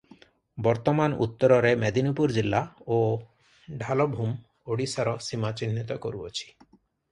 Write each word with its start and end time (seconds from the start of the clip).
ବର୍ତ୍ତମାନ 0.67 1.17
ଉତ୍ତରରେ 1.25 1.73
ମେଦିନୀପୁର 1.83 2.35
ଜିଲ୍ଲା 2.37 2.63
ଓ 2.95 2.99
ଢ଼ାଲଭୂମ 3.83 4.33
ଓଡ଼ିଶାର 4.75 5.17
ସୀମା 5.29 5.55
ଚିହ୍ନିତ 5.63 6.03
କରୁଅଛି। 6.07 6.45